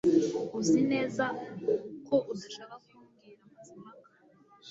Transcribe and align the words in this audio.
Uzi 0.57 0.79
neza 0.91 1.23
ko 2.07 2.15
udashaka 2.33 2.75
ko 2.85 2.93
mbwira 3.03 3.43
Mazimpaka 3.53 4.09